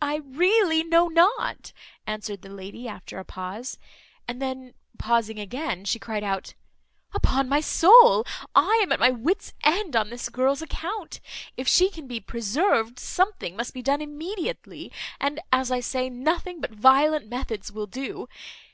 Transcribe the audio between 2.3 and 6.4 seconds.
the lady, after a pause; and then pausing again, she cried